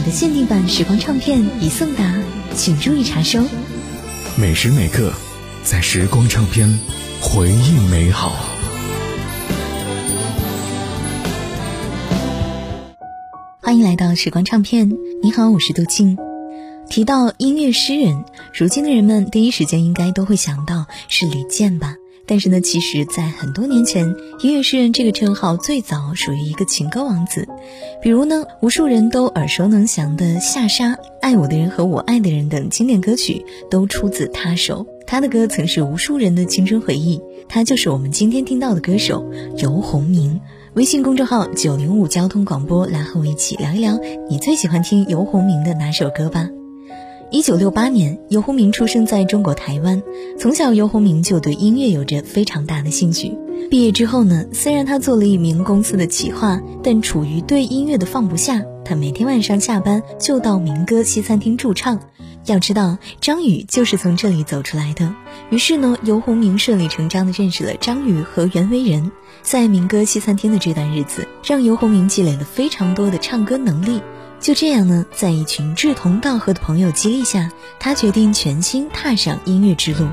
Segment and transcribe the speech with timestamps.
[0.00, 2.14] 你的限定版时光唱片已送达，
[2.54, 3.44] 请注意查收。
[4.34, 5.12] 每时每刻，
[5.62, 6.80] 在时光唱片，
[7.20, 8.32] 回忆美好。
[13.60, 14.90] 欢迎来到时光唱片，
[15.22, 16.16] 你好，我是杜静。
[16.88, 21.96] 提到音乐诗人，如今的人们第一时间应该都会想到是李健吧？
[22.30, 27.48] 但是呢，其实，在很多年前，音乐诗人这个称号最早属于一个情歌王子，
[28.00, 34.86] 比如呢，无数人都耳熟能详的《下沙》《爱我的人和我爱的人》等经典歌曲，都出自他手。
[35.08, 40.40] 他的歌曾是无数人的青春回忆，他就是我们今天听到的歌手游鸿明。
[40.74, 46.48] 微信公众号九零五交通广播，来和我一起聊一聊你最喜欢听游鸿明的哪首歌吧。
[47.32, 50.02] 一九六八年，游鸿明出生在中国台湾。
[50.36, 53.38] 从小，游鸿明就对音乐有着非常大的兴趣。
[53.70, 62.00] 毕业之后呢，虽然他做了一名公司的企划，但处于对音乐的放不下，他每天晚上下班就到民歌西餐厅驻唱。
[62.46, 65.14] 要知道，张宇就是从这里走出来的。
[65.50, 69.12] 于是呢，游鸿明顺理成章地认识了张宇和袁惟仁。
[69.42, 74.00] 在民歌西餐厅的这段日子，让游鸿明积累了非常多的唱歌能力。
[74.40, 80.08] 就这样呢，在一群志同道合的朋友激励下，他决定全心踏上音乐之路。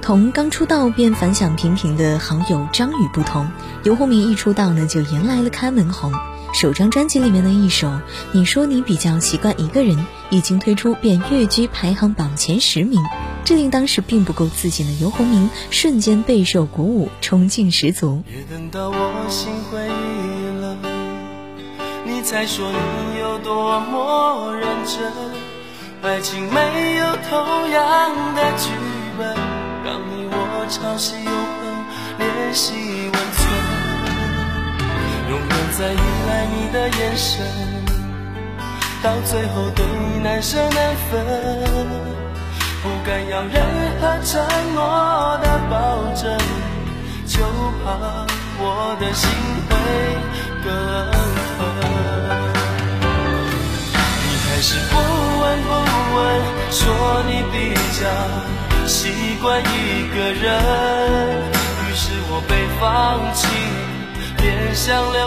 [0.00, 3.48] 同刚出道便反响平平的好友张宇不同，
[3.84, 6.12] 游鸿明一出道呢就迎来了开门红。
[6.52, 7.88] 首张专辑里面的一首
[8.32, 9.96] 《你说你比较习惯一个人》
[10.30, 13.00] 已经推出，便跃居排行榜前十名，
[13.44, 18.24] 这令当时并不够自信的游鸿明瞬间备受鼓舞，冲劲十足。
[18.26, 20.31] 也等到我心灰意，
[22.32, 25.12] 再说你有多么认真。
[26.02, 28.70] 爱情没有同样的剧
[29.18, 29.36] 本，
[29.84, 31.84] 让你我朝夕永恒，
[32.18, 32.72] 联系
[33.12, 33.44] 温存。
[35.28, 37.44] 永远在依赖你的眼神，
[39.02, 41.20] 到最后对你难舍难分，
[42.82, 43.62] 不敢要任
[44.00, 44.42] 何承
[44.74, 45.76] 诺的保
[46.14, 46.34] 证，
[47.26, 47.44] 就
[47.84, 48.24] 怕
[48.58, 49.28] 我的心
[49.68, 49.70] 会
[50.64, 50.72] 更
[51.58, 51.91] 狠。
[54.64, 55.70] 是不闻不
[56.14, 56.22] 问，
[56.70, 56.80] 说
[57.26, 58.06] 你比较
[58.86, 59.10] 习
[59.42, 60.54] 惯一个人，
[61.82, 63.48] 于是我被放弃。
[64.38, 65.18] 连想留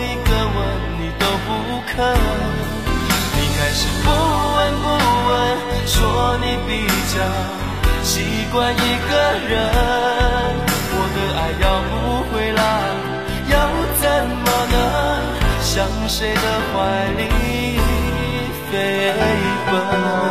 [0.00, 0.58] 一个吻
[1.00, 1.48] 你都不
[1.88, 1.96] 肯，
[3.32, 4.86] 你开始不闻不
[5.26, 5.32] 问，
[5.86, 6.70] 说你比
[7.14, 7.16] 较
[8.04, 8.76] 习惯一
[9.08, 9.10] 个
[9.48, 9.56] 人。
[10.92, 11.92] 我的爱要不
[12.30, 12.60] 回来，
[13.48, 13.54] 又
[14.02, 14.74] 怎么能
[15.62, 16.44] 向谁的
[16.74, 16.76] 怀
[17.16, 17.24] 里
[19.70, 20.29] 分？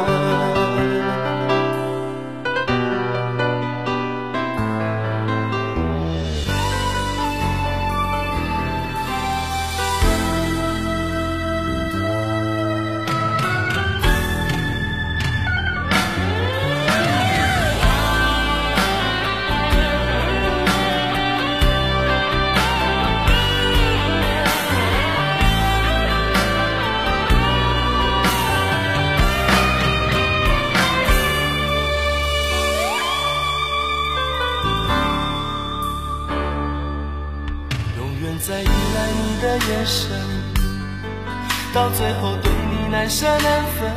[42.92, 43.92] 难舍难分，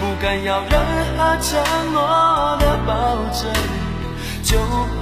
[0.00, 0.80] 不敢要任
[1.16, 2.92] 何承诺的保
[3.32, 3.52] 证，
[4.42, 4.58] 就
[4.98, 5.00] 怕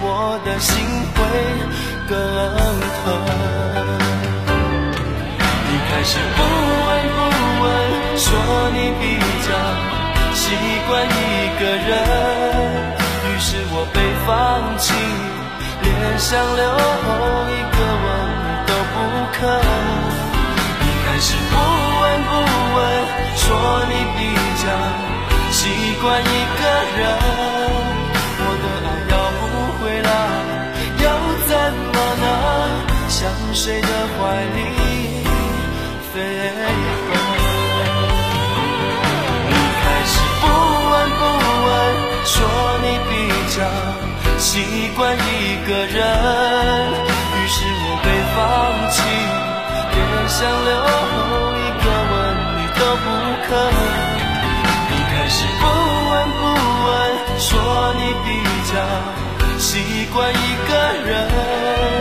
[0.00, 0.74] 我的心
[1.14, 1.18] 会
[2.08, 2.14] 更
[3.02, 3.04] 疼。
[5.68, 6.38] 你开始不
[6.86, 7.18] 闻不
[7.62, 7.66] 问，
[8.16, 8.24] 说
[8.72, 9.04] 你比
[9.42, 9.48] 较
[10.34, 10.44] 习
[10.88, 11.10] 惯一
[11.58, 11.90] 个人，
[13.24, 14.30] 于是我被放
[14.78, 14.84] 弃。
[15.82, 15.86] 连
[16.18, 16.62] 想留
[17.52, 18.06] 一个吻
[18.66, 18.94] 都不
[19.32, 19.44] 肯，
[21.16, 22.30] 你开始不闻不
[22.76, 22.78] 问，
[23.36, 23.48] 说
[23.88, 24.20] 你比
[24.60, 24.64] 较
[25.50, 25.58] 习
[26.02, 26.24] 惯一
[26.58, 26.62] 个
[26.98, 27.00] 人。
[28.38, 29.42] 我的爱要不
[29.78, 30.08] 回来，
[31.00, 31.04] 又
[31.48, 31.50] 怎
[31.94, 32.24] 么能
[33.08, 33.16] 向
[33.54, 34.58] 谁的怀里
[36.12, 36.14] 飞？
[39.48, 40.44] 你开始不
[40.90, 41.22] 闻不
[41.64, 41.72] 问，
[42.26, 42.36] 说
[42.82, 43.12] 你比
[43.56, 43.58] 较。
[44.36, 44.44] 习
[44.94, 45.18] 惯一
[45.66, 45.96] 个人，
[47.32, 48.36] 于是我被放
[48.92, 49.00] 弃。
[49.96, 50.70] 别想留
[51.56, 52.14] 一个吻，
[52.56, 53.06] 你都不
[53.46, 53.50] 肯。
[54.90, 55.62] 离开始不
[56.10, 56.42] 闻不
[56.84, 56.88] 问，
[57.38, 57.44] 说
[57.94, 58.28] 你比
[58.70, 58.72] 较
[59.58, 59.68] 习
[60.12, 60.36] 惯一
[60.68, 60.70] 个
[61.08, 61.95] 人。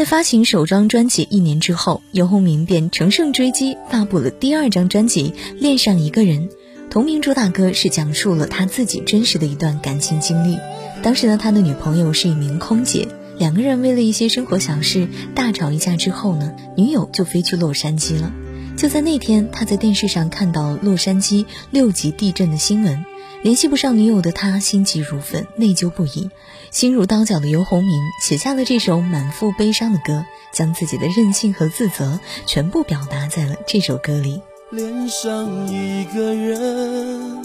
[0.00, 6.48] 在发行首张专辑一年之后，游鸿明便乘胜追击，发布了第二张专辑《恋上一个人》。
[6.88, 10.56] 同名主打歌是讲述了他自己真实的一段感情经历。
[11.02, 18.32] 当时呢，他的女朋友是一名空姐，两个人为了一些生活小事大吵一架之后呢，女友就飞去洛杉矶了。
[18.78, 23.04] 就在那天，他在电视上看到洛杉矶六级地震的新闻。
[23.42, 26.28] 联系不上女友的他，心急如焚，内疚不已。
[26.70, 34.42] 心如刀绞的游鸿明写下了这首满腹悲伤的歌，将自己的任性和自责全部表达在了这首歌里。
[34.70, 37.42] 恋上一个人，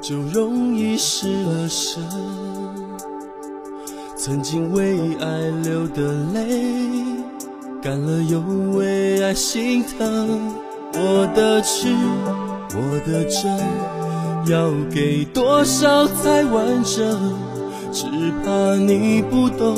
[0.00, 2.00] 就容易失了神。
[4.16, 5.26] 曾经为爱
[5.64, 6.72] 流的泪，
[7.82, 8.38] 干了又
[8.76, 10.54] 为爱心疼。
[10.94, 11.88] 我的痴，
[12.76, 13.91] 我的真。
[14.46, 17.32] 要给多少才完整？
[17.92, 18.06] 只
[18.42, 19.76] 怕你不懂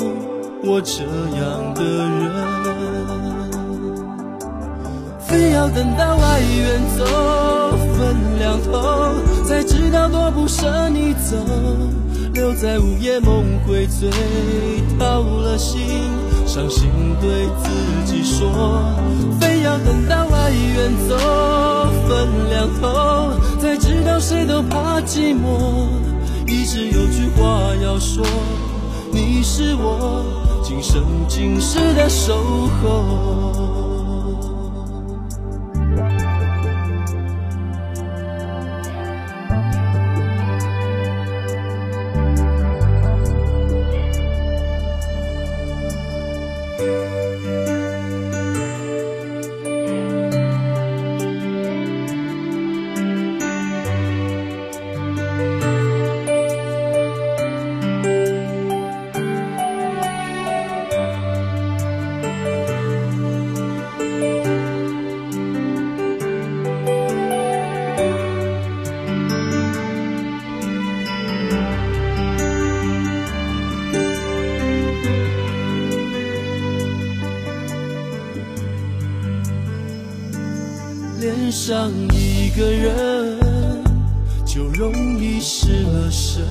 [0.63, 1.03] 我这
[1.37, 2.31] 样的人。
[5.19, 7.03] 非要等到爱远走，
[7.97, 8.71] 分两头，
[9.43, 11.35] 才知道多不舍你走。
[12.33, 14.09] 留在午夜梦回醉，
[14.97, 15.81] 掏了心，
[16.55, 17.69] 伤心对自
[18.05, 18.49] 己说。
[19.41, 21.17] 非要等到爱远走，
[22.07, 25.89] 分两头，才知道谁都怕寂寞。
[26.47, 28.25] 一直有句话要说，
[29.11, 30.23] 你是我
[30.63, 32.33] 今生今世的守
[32.81, 33.84] 候。
[81.65, 83.39] 爱上一个人，
[84.45, 86.45] 就容易失了神。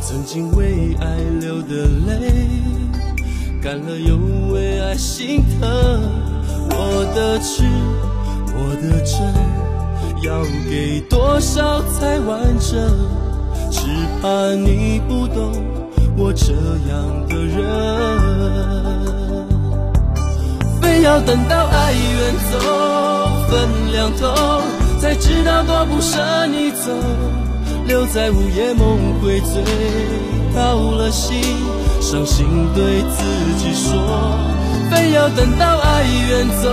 [0.00, 2.32] 曾经为爱流的泪，
[3.60, 4.16] 干了又
[4.52, 5.68] 为爱心疼。
[6.70, 7.64] 我的痴，
[8.54, 9.34] 我的真，
[10.22, 12.88] 要给多少才完整？
[13.68, 13.80] 只
[14.22, 15.60] 怕你不懂
[16.16, 16.52] 我这
[16.88, 18.62] 样的人。
[21.02, 22.58] 要等到爱远走，
[23.50, 24.62] 分两头，
[25.00, 26.92] 才知道多不舍你走。
[27.86, 29.64] 留在午夜梦回醉，
[30.54, 31.42] 掏了心，
[32.00, 33.24] 伤心对自
[33.58, 34.00] 己说。
[34.92, 36.70] 非要等到爱远走，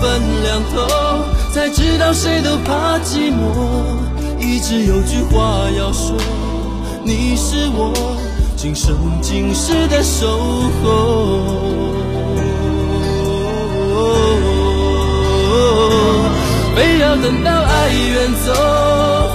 [0.00, 0.86] 分两头，
[1.52, 4.38] 才知道谁都怕寂寞。
[4.38, 6.16] 一直有句话要说，
[7.02, 7.92] 你是我
[8.56, 10.28] 今生今世的守
[10.84, 11.91] 候。
[17.12, 18.54] 要等到爱远走，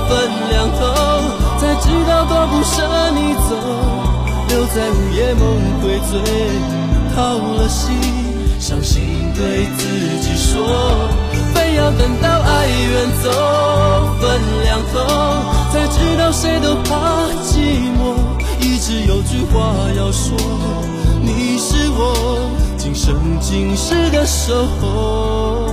[0.09, 0.17] 分
[0.49, 0.81] 两头，
[1.59, 3.53] 才知道多不舍你走。
[4.49, 6.19] 留在午夜梦回醉，
[7.15, 7.95] 掏了心，
[8.59, 9.85] 伤心对自
[10.21, 11.07] 己说。
[11.53, 13.29] 非要等到爱远走，
[14.19, 14.97] 分两头，
[15.71, 17.59] 才知道谁都怕寂
[17.93, 18.17] 寞。
[18.59, 20.35] 一直有句话要说，
[21.21, 25.67] 你是我今生今世的守候。